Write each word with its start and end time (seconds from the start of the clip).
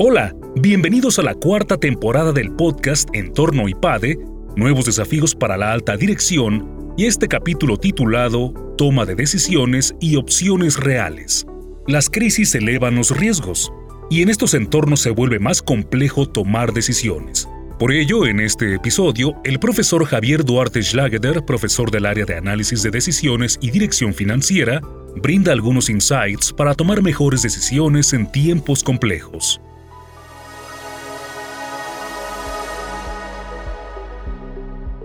Hola, 0.00 0.32
bienvenidos 0.54 1.18
a 1.18 1.24
la 1.24 1.34
cuarta 1.34 1.76
temporada 1.76 2.32
del 2.32 2.52
podcast 2.52 3.08
Entorno 3.14 3.68
IPADE, 3.68 4.16
Nuevos 4.54 4.84
Desafíos 4.84 5.34
para 5.34 5.56
la 5.56 5.72
Alta 5.72 5.96
Dirección, 5.96 6.94
y 6.96 7.06
este 7.06 7.26
capítulo 7.26 7.76
titulado 7.78 8.54
Toma 8.78 9.04
de 9.06 9.16
Decisiones 9.16 9.96
y 10.00 10.14
Opciones 10.14 10.76
Reales. 10.76 11.44
Las 11.88 12.08
crisis 12.08 12.54
elevan 12.54 12.94
los 12.94 13.10
riesgos, 13.10 13.72
y 14.08 14.22
en 14.22 14.28
estos 14.28 14.54
entornos 14.54 15.00
se 15.00 15.10
vuelve 15.10 15.40
más 15.40 15.62
complejo 15.62 16.28
tomar 16.28 16.72
decisiones. 16.72 17.48
Por 17.80 17.90
ello, 17.90 18.24
en 18.24 18.38
este 18.38 18.76
episodio, 18.76 19.34
el 19.42 19.58
profesor 19.58 20.04
Javier 20.04 20.44
Duarte 20.44 20.80
Schlageder, 20.80 21.44
profesor 21.44 21.90
del 21.90 22.06
área 22.06 22.24
de 22.24 22.36
análisis 22.36 22.84
de 22.84 22.92
decisiones 22.92 23.58
y 23.60 23.72
dirección 23.72 24.14
financiera, 24.14 24.80
brinda 25.16 25.50
algunos 25.50 25.90
insights 25.90 26.52
para 26.52 26.74
tomar 26.74 27.02
mejores 27.02 27.42
decisiones 27.42 28.12
en 28.12 28.30
tiempos 28.30 28.84
complejos. 28.84 29.60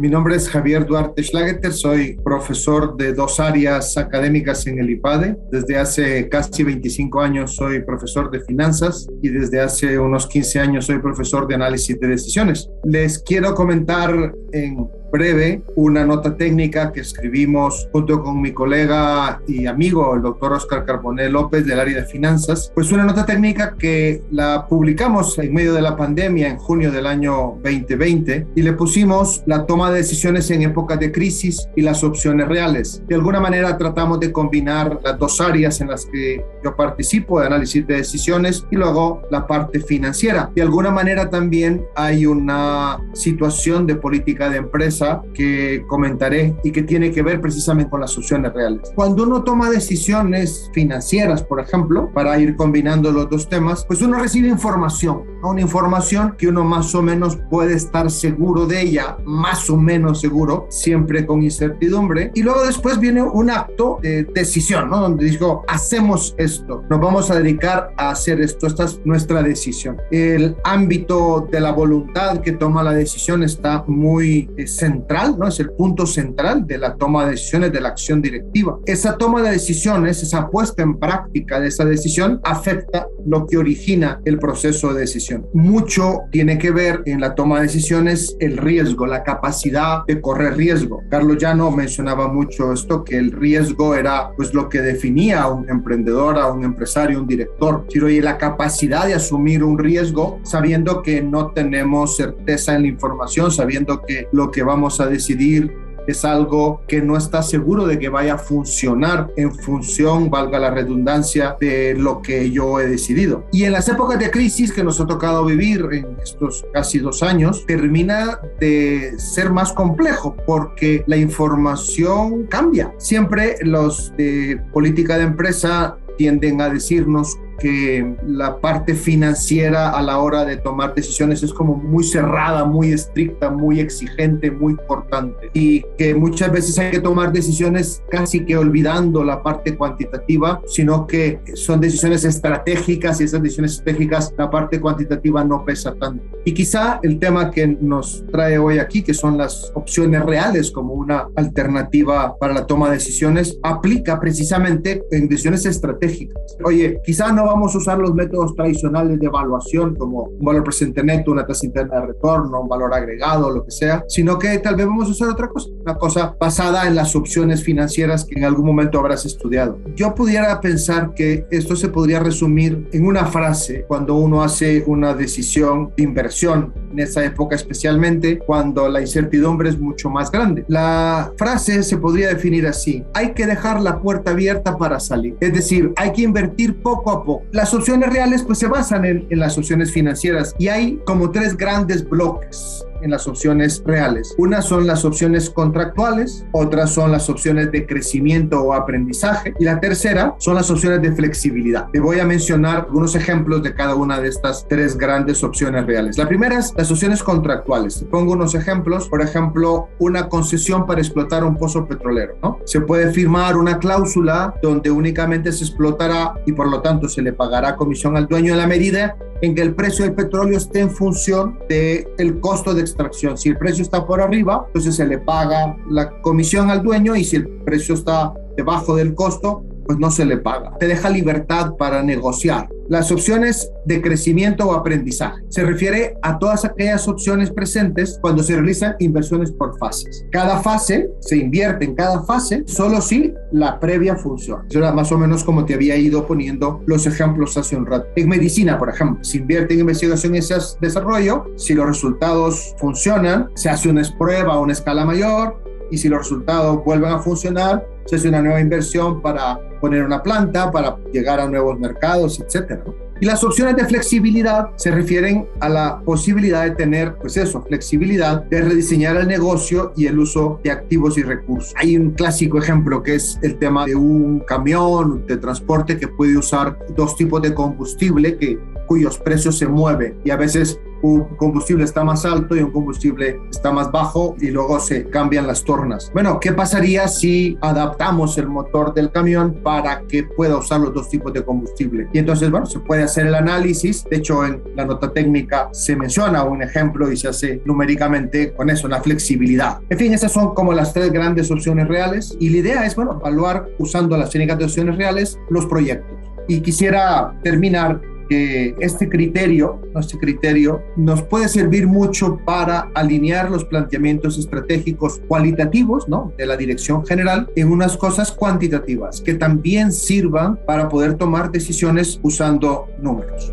Mi 0.00 0.08
nombre 0.08 0.34
es 0.34 0.48
Javier 0.48 0.86
Duarte 0.86 1.22
Schlageter, 1.22 1.74
soy 1.74 2.16
profesor 2.24 2.96
de 2.96 3.12
dos 3.12 3.38
áreas 3.38 3.98
académicas 3.98 4.66
en 4.66 4.78
el 4.78 4.88
IPADE. 4.88 5.36
Desde 5.52 5.76
hace 5.76 6.26
casi 6.30 6.64
25 6.64 7.20
años 7.20 7.54
soy 7.54 7.82
profesor 7.82 8.30
de 8.30 8.40
finanzas 8.40 9.06
y 9.20 9.28
desde 9.28 9.60
hace 9.60 9.98
unos 9.98 10.26
15 10.26 10.58
años 10.58 10.86
soy 10.86 11.00
profesor 11.00 11.46
de 11.46 11.56
análisis 11.56 12.00
de 12.00 12.06
decisiones. 12.06 12.70
Les 12.82 13.18
quiero 13.18 13.54
comentar 13.54 14.32
en 14.52 14.88
breve 15.10 15.62
una 15.76 16.04
nota 16.04 16.36
técnica 16.36 16.92
que 16.92 17.00
escribimos 17.00 17.88
junto 17.92 18.22
con 18.22 18.40
mi 18.40 18.52
colega 18.52 19.40
y 19.46 19.66
amigo, 19.66 20.14
el 20.14 20.22
doctor 20.22 20.52
Oscar 20.52 20.84
Carbonell 20.84 21.32
López 21.32 21.66
del 21.66 21.80
área 21.80 21.96
de 21.96 22.06
finanzas. 22.06 22.70
Pues 22.74 22.92
una 22.92 23.04
nota 23.04 23.26
técnica 23.26 23.74
que 23.78 24.22
la 24.30 24.66
publicamos 24.68 25.38
en 25.38 25.52
medio 25.52 25.74
de 25.74 25.82
la 25.82 25.96
pandemia 25.96 26.48
en 26.48 26.58
junio 26.58 26.92
del 26.92 27.06
año 27.06 27.58
2020 27.62 28.48
y 28.54 28.62
le 28.62 28.72
pusimos 28.72 29.42
la 29.46 29.66
toma 29.66 29.90
de 29.90 29.98
decisiones 29.98 30.50
en 30.50 30.62
épocas 30.62 30.98
de 31.00 31.12
crisis 31.12 31.68
y 31.76 31.82
las 31.82 32.04
opciones 32.04 32.48
reales. 32.48 33.02
De 33.08 33.14
alguna 33.14 33.40
manera 33.40 33.76
tratamos 33.76 34.20
de 34.20 34.32
combinar 34.32 35.00
las 35.02 35.18
dos 35.18 35.40
áreas 35.40 35.80
en 35.80 35.88
las 35.88 36.06
que 36.06 36.44
yo 36.64 36.76
participo 36.76 37.40
de 37.40 37.46
análisis 37.46 37.86
de 37.86 37.96
decisiones 37.96 38.66
y 38.70 38.76
luego 38.76 39.22
la 39.30 39.46
parte 39.46 39.80
financiera. 39.80 40.50
De 40.54 40.62
alguna 40.62 40.90
manera 40.90 41.30
también 41.30 41.84
hay 41.94 42.26
una 42.26 42.98
situación 43.12 43.86
de 43.86 43.96
política 43.96 44.48
de 44.50 44.58
empresa 44.58 44.99
que 45.34 45.84
comentaré 45.86 46.54
y 46.62 46.72
que 46.72 46.82
tiene 46.82 47.10
que 47.10 47.22
ver 47.22 47.40
precisamente 47.40 47.90
con 47.90 48.00
las 48.00 48.16
opciones 48.16 48.52
reales. 48.52 48.92
Cuando 48.94 49.24
uno 49.24 49.42
toma 49.42 49.70
decisiones 49.70 50.70
financieras, 50.72 51.42
por 51.42 51.60
ejemplo, 51.60 52.10
para 52.12 52.38
ir 52.38 52.56
combinando 52.56 53.10
los 53.10 53.28
dos 53.28 53.48
temas, 53.48 53.84
pues 53.84 54.02
uno 54.02 54.18
recibe 54.18 54.48
información, 54.48 55.22
una 55.42 55.60
información 55.60 56.34
que 56.36 56.48
uno 56.48 56.64
más 56.64 56.94
o 56.94 57.02
menos 57.02 57.38
puede 57.50 57.74
estar 57.74 58.10
seguro 58.10 58.66
de 58.66 58.80
ella, 58.82 59.16
más 59.24 59.68
o 59.70 59.76
menos 59.76 60.20
seguro, 60.20 60.66
siempre 60.70 61.26
con 61.26 61.42
incertidumbre. 61.42 62.30
Y 62.34 62.42
luego 62.42 62.64
después 62.64 62.98
viene 62.98 63.22
un 63.22 63.50
acto 63.50 63.98
de 64.02 64.24
decisión, 64.24 64.90
¿no? 64.90 65.00
Donde 65.00 65.24
digo, 65.24 65.64
hacemos 65.68 66.34
esto, 66.38 66.84
nos 66.88 67.00
vamos 67.00 67.30
a 67.30 67.36
dedicar 67.36 67.92
a 67.96 68.10
hacer 68.10 68.40
esto, 68.40 68.66
esta 68.66 68.84
es 68.84 69.00
nuestra 69.04 69.42
decisión. 69.42 69.96
El 70.10 70.56
ámbito 70.64 71.48
de 71.50 71.60
la 71.60 71.72
voluntad 71.72 72.40
que 72.40 72.52
toma 72.52 72.82
la 72.82 72.92
decisión 72.92 73.42
está 73.42 73.84
muy 73.86 74.48
centrado 74.66 75.00
central, 75.00 75.36
¿no? 75.38 75.48
Es 75.48 75.60
el 75.60 75.70
punto 75.70 76.06
central 76.06 76.66
de 76.66 76.78
la 76.78 76.96
toma 76.96 77.24
de 77.24 77.32
decisiones, 77.32 77.72
de 77.72 77.80
la 77.80 77.88
acción 77.90 78.20
directiva. 78.20 78.78
Esa 78.86 79.16
toma 79.16 79.42
de 79.42 79.50
decisiones, 79.50 80.22
esa 80.22 80.48
puesta 80.48 80.82
en 80.82 80.98
práctica 80.98 81.60
de 81.60 81.68
esa 81.68 81.84
decisión 81.84 82.40
afecta 82.44 83.06
lo 83.26 83.46
que 83.46 83.56
origina 83.56 84.20
el 84.24 84.38
proceso 84.38 84.92
de 84.92 85.00
decisión. 85.00 85.29
Mucho 85.52 86.22
tiene 86.30 86.58
que 86.58 86.70
ver 86.70 87.02
en 87.06 87.20
la 87.20 87.34
toma 87.34 87.56
de 87.56 87.62
decisiones 87.62 88.36
el 88.40 88.56
riesgo, 88.56 89.06
la 89.06 89.22
capacidad 89.22 90.04
de 90.06 90.20
correr 90.20 90.56
riesgo. 90.56 91.02
Carlos 91.10 91.38
Llano 91.38 91.70
mencionaba 91.70 92.28
mucho 92.28 92.72
esto, 92.72 93.04
que 93.04 93.16
el 93.16 93.32
riesgo 93.32 93.94
era 93.94 94.30
pues 94.36 94.54
lo 94.54 94.68
que 94.68 94.80
definía 94.80 95.42
a 95.42 95.52
un 95.52 95.68
emprendedor, 95.68 96.38
a 96.38 96.50
un 96.50 96.64
empresario, 96.64 97.20
un 97.20 97.26
director. 97.26 97.84
y 97.92 98.20
la 98.20 98.38
capacidad 98.38 99.06
de 99.06 99.14
asumir 99.14 99.62
un 99.62 99.78
riesgo 99.78 100.40
sabiendo 100.42 101.02
que 101.02 101.22
no 101.22 101.50
tenemos 101.50 102.16
certeza 102.16 102.74
en 102.74 102.82
la 102.82 102.88
información, 102.88 103.50
sabiendo 103.50 104.02
que 104.02 104.28
lo 104.32 104.50
que 104.50 104.62
vamos 104.62 105.00
a 105.00 105.06
decidir 105.06 105.72
es 106.06 106.24
algo 106.24 106.82
que 106.86 107.00
no 107.00 107.16
está 107.16 107.42
seguro 107.42 107.86
de 107.86 107.98
que 107.98 108.08
vaya 108.08 108.34
a 108.34 108.38
funcionar 108.38 109.30
en 109.36 109.54
función, 109.54 110.30
valga 110.30 110.58
la 110.58 110.70
redundancia, 110.70 111.56
de 111.60 111.94
lo 111.94 112.22
que 112.22 112.50
yo 112.50 112.80
he 112.80 112.86
decidido. 112.86 113.44
Y 113.52 113.64
en 113.64 113.72
las 113.72 113.88
épocas 113.88 114.18
de 114.18 114.30
crisis 114.30 114.72
que 114.72 114.84
nos 114.84 115.00
ha 115.00 115.06
tocado 115.06 115.44
vivir 115.44 115.86
en 115.92 116.16
estos 116.22 116.64
casi 116.72 116.98
dos 116.98 117.22
años, 117.22 117.64
termina 117.66 118.40
de 118.58 119.14
ser 119.18 119.50
más 119.50 119.72
complejo 119.72 120.36
porque 120.46 121.04
la 121.06 121.16
información 121.16 122.46
cambia. 122.46 122.92
Siempre 122.98 123.56
los 123.62 124.12
de 124.16 124.60
política 124.72 125.18
de 125.18 125.24
empresa 125.24 125.96
tienden 126.16 126.60
a 126.60 126.68
decirnos 126.68 127.38
que 127.60 128.16
la 128.26 128.58
parte 128.60 128.94
financiera 128.94 129.90
a 129.90 130.02
la 130.02 130.18
hora 130.18 130.44
de 130.44 130.56
tomar 130.56 130.94
decisiones 130.94 131.42
es 131.42 131.52
como 131.52 131.76
muy 131.76 132.04
cerrada, 132.04 132.64
muy 132.64 132.92
estricta, 132.92 133.50
muy 133.50 133.80
exigente, 133.80 134.50
muy 134.50 134.76
cortante 134.88 135.50
y 135.54 135.82
que 135.96 136.14
muchas 136.14 136.50
veces 136.50 136.78
hay 136.78 136.90
que 136.90 137.00
tomar 137.00 137.32
decisiones 137.32 138.02
casi 138.10 138.44
que 138.44 138.56
olvidando 138.56 139.22
la 139.22 139.42
parte 139.42 139.76
cuantitativa, 139.76 140.60
sino 140.66 141.06
que 141.06 141.40
son 141.54 141.80
decisiones 141.80 142.24
estratégicas 142.24 143.20
y 143.20 143.24
esas 143.24 143.42
decisiones 143.42 143.72
estratégicas 143.72 144.34
la 144.36 144.50
parte 144.50 144.80
cuantitativa 144.80 145.44
no 145.44 145.64
pesa 145.64 145.94
tanto. 145.94 146.24
Y 146.44 146.52
quizá 146.52 147.00
el 147.02 147.18
tema 147.18 147.50
que 147.50 147.66
nos 147.66 148.24
trae 148.32 148.58
hoy 148.58 148.78
aquí, 148.78 149.02
que 149.02 149.14
son 149.14 149.36
las 149.36 149.70
opciones 149.74 150.24
reales 150.24 150.70
como 150.70 150.94
una 150.94 151.28
alternativa 151.36 152.36
para 152.38 152.54
la 152.54 152.66
toma 152.66 152.88
de 152.88 152.94
decisiones, 152.94 153.58
aplica 153.62 154.18
precisamente 154.18 155.02
en 155.10 155.28
decisiones 155.28 155.66
estratégicas. 155.66 156.36
Oye, 156.64 157.00
quizá 157.04 157.32
no 157.32 157.49
vamos 157.50 157.74
a 157.74 157.78
usar 157.78 157.98
los 157.98 158.14
métodos 158.14 158.54
tradicionales 158.54 159.18
de 159.18 159.26
evaluación 159.26 159.96
como 159.96 160.22
un 160.22 160.44
valor 160.44 160.62
presente 160.62 161.02
neto, 161.02 161.32
una 161.32 161.46
tasa 161.46 161.66
interna 161.66 162.00
de 162.00 162.06
retorno, 162.06 162.60
un 162.60 162.68
valor 162.68 162.94
agregado, 162.94 163.50
lo 163.50 163.64
que 163.64 163.72
sea, 163.72 164.04
sino 164.08 164.38
que 164.38 164.58
tal 164.58 164.76
vez 164.76 164.86
vamos 164.86 165.08
a 165.08 165.10
usar 165.10 165.28
otra 165.28 165.48
cosa, 165.48 165.68
una 165.80 165.96
cosa 165.96 166.36
basada 166.38 166.86
en 166.86 166.94
las 166.94 167.16
opciones 167.16 167.64
financieras 167.64 168.24
que 168.24 168.38
en 168.38 168.44
algún 168.44 168.66
momento 168.66 168.98
habrás 168.98 169.26
estudiado. 169.26 169.78
Yo 169.96 170.14
pudiera 170.14 170.60
pensar 170.60 171.12
que 171.14 171.46
esto 171.50 171.74
se 171.74 171.88
podría 171.88 172.20
resumir 172.20 172.88
en 172.92 173.04
una 173.04 173.26
frase 173.26 173.84
cuando 173.88 174.14
uno 174.14 174.42
hace 174.42 174.84
una 174.86 175.14
decisión 175.14 175.92
de 175.96 176.04
inversión, 176.04 176.72
en 176.92 177.00
esa 177.00 177.24
época 177.24 177.56
especialmente 177.56 178.38
cuando 178.38 178.88
la 178.88 179.00
incertidumbre 179.00 179.70
es 179.70 179.78
mucho 179.78 180.08
más 180.08 180.30
grande. 180.30 180.64
La 180.68 181.32
frase 181.36 181.82
se 181.82 181.96
podría 181.96 182.28
definir 182.28 182.66
así, 182.66 183.04
hay 183.12 183.32
que 183.32 183.46
dejar 183.46 183.80
la 183.80 184.00
puerta 184.00 184.30
abierta 184.30 184.76
para 184.78 185.00
salir, 185.00 185.36
es 185.40 185.52
decir, 185.52 185.92
hay 185.96 186.12
que 186.12 186.22
invertir 186.22 186.80
poco 186.80 187.10
a 187.10 187.24
poco 187.24 187.39
las 187.52 187.74
opciones 187.74 188.12
reales 188.12 188.42
pues 188.42 188.58
se 188.58 188.66
basan 188.66 189.04
en, 189.04 189.26
en 189.30 189.38
las 189.38 189.56
opciones 189.58 189.92
financieras. 189.92 190.54
Y 190.58 190.68
hay 190.68 191.00
como 191.04 191.30
tres 191.30 191.56
grandes 191.56 192.08
bloques 192.08 192.84
en 193.02 193.10
las 193.10 193.26
opciones 193.26 193.82
reales. 193.84 194.34
Unas 194.38 194.66
son 194.66 194.86
las 194.86 195.04
opciones 195.04 195.50
contractuales, 195.50 196.44
otras 196.52 196.90
son 196.90 197.12
las 197.12 197.28
opciones 197.28 197.70
de 197.72 197.86
crecimiento 197.86 198.62
o 198.62 198.72
aprendizaje 198.72 199.54
y 199.58 199.64
la 199.64 199.80
tercera 199.80 200.34
son 200.38 200.54
las 200.54 200.70
opciones 200.70 201.02
de 201.02 201.12
flexibilidad. 201.12 201.88
Te 201.92 202.00
voy 202.00 202.20
a 202.20 202.24
mencionar 202.24 202.86
algunos 202.86 203.14
ejemplos 203.14 203.62
de 203.62 203.74
cada 203.74 203.94
una 203.94 204.20
de 204.20 204.28
estas 204.28 204.66
tres 204.68 204.96
grandes 204.96 205.42
opciones 205.42 205.86
reales. 205.86 206.18
La 206.18 206.28
primera 206.28 206.58
es 206.58 206.72
las 206.76 206.90
opciones 206.90 207.22
contractuales. 207.22 208.04
Pongo 208.10 208.32
unos 208.32 208.54
ejemplos. 208.54 209.08
Por 209.08 209.22
ejemplo, 209.22 209.88
una 209.98 210.28
concesión 210.28 210.86
para 210.86 211.00
explotar 211.00 211.44
un 211.44 211.56
pozo 211.56 211.86
petrolero. 211.86 212.36
¿no? 212.42 212.58
Se 212.64 212.80
puede 212.80 213.12
firmar 213.12 213.56
una 213.56 213.78
cláusula 213.78 214.54
donde 214.62 214.90
únicamente 214.90 215.52
se 215.52 215.64
explotará 215.64 216.34
y 216.46 216.52
por 216.52 216.68
lo 216.68 216.80
tanto 216.80 217.08
se 217.08 217.22
le 217.22 217.32
pagará 217.32 217.76
comisión 217.76 218.16
al 218.16 218.26
dueño 218.26 218.52
en 218.52 218.58
la 218.58 218.66
medida 218.66 219.16
en 219.42 219.54
que 219.54 219.62
el 219.62 219.74
precio 219.74 220.04
del 220.04 220.14
petróleo 220.14 220.58
esté 220.58 220.80
en 220.80 220.90
función 220.90 221.58
del 221.68 222.08
el 222.18 222.40
costo 222.40 222.74
de 222.74 222.82
extracción. 222.82 223.38
Si 223.38 223.48
el 223.48 223.58
precio 223.58 223.82
está 223.82 224.06
por 224.06 224.20
arriba, 224.20 224.64
entonces 224.66 224.96
se 224.96 225.06
le 225.06 225.18
paga 225.18 225.76
la 225.88 226.20
comisión 226.20 226.70
al 226.70 226.82
dueño 226.82 227.16
y 227.16 227.24
si 227.24 227.36
el 227.36 227.48
precio 227.48 227.94
está 227.94 228.32
debajo 228.56 228.96
del 228.96 229.14
costo, 229.14 229.64
pues 229.90 229.98
no 229.98 230.12
se 230.12 230.24
le 230.24 230.36
paga. 230.36 230.78
Te 230.78 230.86
deja 230.86 231.10
libertad 231.10 231.74
para 231.76 232.00
negociar. 232.00 232.68
Las 232.88 233.10
opciones 233.10 233.72
de 233.86 234.00
crecimiento 234.00 234.68
o 234.68 234.72
aprendizaje. 234.72 235.42
Se 235.48 235.64
refiere 235.64 236.14
a 236.22 236.38
todas 236.38 236.64
aquellas 236.64 237.08
opciones 237.08 237.50
presentes 237.50 238.16
cuando 238.20 238.44
se 238.44 238.54
realizan 238.54 238.94
inversiones 239.00 239.50
por 239.50 239.76
fases. 239.78 240.24
Cada 240.30 240.60
fase 240.60 241.10
se 241.18 241.38
invierte 241.38 241.86
en 241.86 241.96
cada 241.96 242.22
fase 242.22 242.62
solo 242.66 243.00
si 243.00 243.34
la 243.50 243.80
previa 243.80 244.14
funciona. 244.14 244.62
Eso 244.70 244.78
era 244.78 244.92
más 244.92 245.10
o 245.10 245.18
menos 245.18 245.42
como 245.42 245.64
te 245.64 245.74
había 245.74 245.96
ido 245.96 246.24
poniendo 246.24 246.84
los 246.86 247.04
ejemplos 247.04 247.56
hace 247.56 247.74
un 247.76 247.86
rato. 247.86 248.06
En 248.14 248.28
medicina, 248.28 248.78
por 248.78 248.90
ejemplo, 248.90 249.24
se 249.24 249.38
invierte 249.38 249.74
en 249.74 249.80
investigación 249.80 250.36
y 250.36 250.40
desarrollo. 250.80 251.46
Si 251.56 251.74
los 251.74 251.86
resultados 251.86 252.76
funcionan, 252.78 253.48
se 253.56 253.70
hace 253.70 253.88
una 253.88 254.02
prueba 254.16 254.54
a 254.54 254.60
una 254.60 254.72
escala 254.72 255.04
mayor 255.04 255.69
y 255.90 255.98
si 255.98 256.08
los 256.08 256.20
resultados 256.20 256.84
vuelven 256.84 257.12
a 257.12 257.18
funcionar, 257.18 257.86
se 258.06 258.16
hace 258.16 258.28
una 258.28 258.42
nueva 258.42 258.60
inversión 258.60 259.20
para 259.20 259.58
poner 259.80 260.04
una 260.04 260.22
planta, 260.22 260.70
para 260.70 260.96
llegar 261.12 261.40
a 261.40 261.48
nuevos 261.48 261.78
mercados, 261.78 262.40
etc. 262.40 262.80
Y 263.20 263.26
las 263.26 263.44
opciones 263.44 263.76
de 263.76 263.84
flexibilidad 263.84 264.70
se 264.76 264.90
refieren 264.90 265.46
a 265.60 265.68
la 265.68 266.00
posibilidad 266.00 266.64
de 266.64 266.70
tener, 266.70 267.16
pues 267.16 267.36
eso, 267.36 267.62
flexibilidad 267.62 268.44
de 268.44 268.62
rediseñar 268.62 269.16
el 269.16 269.28
negocio 269.28 269.92
y 269.94 270.06
el 270.06 270.18
uso 270.18 270.58
de 270.64 270.70
activos 270.70 271.18
y 271.18 271.22
recursos. 271.22 271.74
Hay 271.76 271.98
un 271.98 272.12
clásico 272.12 272.56
ejemplo 272.56 273.02
que 273.02 273.16
es 273.16 273.38
el 273.42 273.58
tema 273.58 273.84
de 273.84 273.94
un 273.94 274.40
camión 274.40 275.26
de 275.26 275.36
transporte 275.36 275.98
que 275.98 276.08
puede 276.08 276.38
usar 276.38 276.78
dos 276.96 277.14
tipos 277.14 277.42
de 277.42 277.52
combustible 277.52 278.38
que 278.38 278.58
cuyos 278.90 279.18
precios 279.18 279.56
se 279.56 279.68
mueven 279.68 280.16
y 280.24 280.30
a 280.30 280.36
veces 280.36 280.80
un 281.02 281.22
combustible 281.36 281.84
está 281.84 282.02
más 282.02 282.24
alto 282.24 282.56
y 282.56 282.58
un 282.58 282.72
combustible 282.72 283.40
está 283.48 283.70
más 283.70 283.92
bajo 283.92 284.34
y 284.40 284.50
luego 284.50 284.80
se 284.80 285.08
cambian 285.08 285.46
las 285.46 285.62
tornas. 285.62 286.10
Bueno, 286.12 286.40
¿qué 286.40 286.52
pasaría 286.52 287.06
si 287.06 287.56
adaptamos 287.60 288.36
el 288.36 288.48
motor 288.48 288.92
del 288.92 289.12
camión 289.12 289.60
para 289.62 290.02
que 290.08 290.24
pueda 290.24 290.56
usar 290.56 290.80
los 290.80 290.92
dos 290.92 291.08
tipos 291.08 291.32
de 291.32 291.44
combustible? 291.44 292.08
Y 292.12 292.18
entonces, 292.18 292.50
bueno, 292.50 292.66
se 292.66 292.80
puede 292.80 293.04
hacer 293.04 293.28
el 293.28 293.36
análisis. 293.36 294.04
De 294.10 294.16
hecho, 294.16 294.44
en 294.44 294.60
la 294.74 294.84
nota 294.84 295.12
técnica 295.12 295.68
se 295.70 295.94
menciona 295.94 296.42
un 296.42 296.60
ejemplo 296.60 297.12
y 297.12 297.16
se 297.16 297.28
hace 297.28 297.62
numéricamente 297.64 298.52
con 298.54 298.70
eso, 298.70 298.88
la 298.88 299.00
flexibilidad. 299.00 299.78
En 299.88 299.98
fin, 299.98 300.12
esas 300.12 300.32
son 300.32 300.52
como 300.52 300.72
las 300.72 300.92
tres 300.92 301.12
grandes 301.12 301.48
opciones 301.52 301.86
reales 301.86 302.36
y 302.40 302.50
la 302.50 302.56
idea 302.56 302.86
es, 302.86 302.96
bueno, 302.96 303.18
evaluar 303.20 303.68
usando 303.78 304.16
las 304.16 304.30
técnicas 304.30 304.58
de 304.58 304.64
opciones 304.64 304.96
reales 304.96 305.38
los 305.48 305.66
proyectos. 305.66 306.18
Y 306.48 306.60
quisiera 306.60 307.38
terminar 307.44 308.00
este 308.30 309.08
criterio, 309.08 309.80
este 309.98 310.18
criterio 310.18 310.82
nos 310.96 311.22
puede 311.22 311.48
servir 311.48 311.86
mucho 311.86 312.38
para 312.44 312.90
alinear 312.94 313.50
los 313.50 313.64
planteamientos 313.64 314.38
estratégicos 314.38 315.20
cualitativos 315.28 316.08
¿no? 316.08 316.32
de 316.38 316.46
la 316.46 316.56
dirección 316.56 317.04
general 317.04 317.50
en 317.56 317.70
unas 317.70 317.96
cosas 317.96 318.32
cuantitativas 318.32 319.20
que 319.20 319.34
también 319.34 319.92
sirvan 319.92 320.58
para 320.66 320.88
poder 320.88 321.14
tomar 321.14 321.50
decisiones 321.50 322.20
usando 322.22 322.88
números. 323.00 323.52